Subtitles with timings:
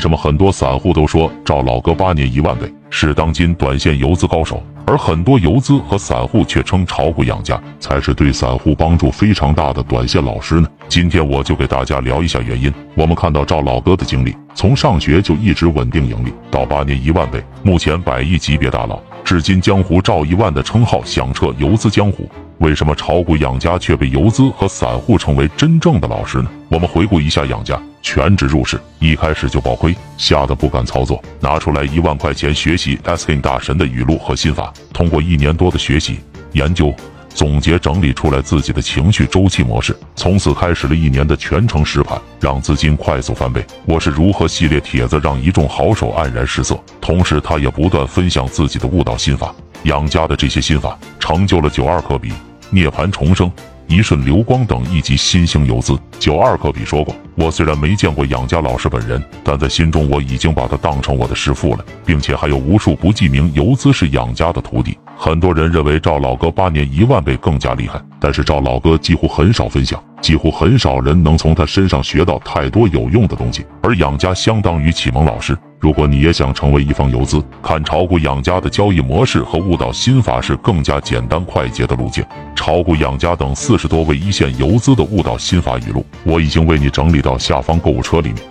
[0.00, 10.66] 为什么很多散户都说赵老哥八年一万倍是当今短线游资高手，而很多游资和散户却称炒股养家才是对散户帮助非常大的短线老师呢？
[10.88, 12.72] 今天我就给大家聊一下原因。
[12.94, 22.26] 我们看到赵老哥的经历，从上学就一直稳定盈利，到八年一万倍，目前百亿级别大佬，至今江湖赵一万的称号响彻游资江湖。
[22.60, 26.50] 为什么炒股养家却被游资和散户称为真正的老师呢？
[26.70, 27.78] 我们回顾一下养家，
[28.12, 36.18] 全职入市，一开始就爆亏，吓得不敢操作，拿出来一万块钱学习 Asking 大神的语录和心法，通过一年多的学习
[36.50, 36.92] 研究。
[37.28, 43.64] 总结整理出来自己的情绪周期模式，从此开始了一年的全程实盘，让资金快速翻倍。
[43.86, 49.54] 我是如何系列帖子让一众好手黯然失色，同时他也不断分享自己的悟道心法，
[49.84, 52.32] 养家的这些心法成就了九二科比、
[52.70, 53.48] 涅槃重生。
[53.90, 73.66] 一瞬流光等一级新兴游资，九二科比说过：“我虽然没见过养家老师本人，但在心中我已经把他当成我的师父了，并且还有无数不记名游资是养家的徒弟。”很多人认为赵老哥八年一万倍更加厉害，但是赵老哥几乎很少分享，几乎很少人能从他身上学到太多有用的东西。
[73.82, 75.58] 而养家相当于启蒙老师。
[75.80, 82.22] 如果你也想成为一方游资，看炒股养家的交易模式和悟道心法是更加简单快捷的路径。
[82.54, 88.49] 炒股养家等四十多位一线游资的悟道心法语录，我已经为你整理到下方购物车里面。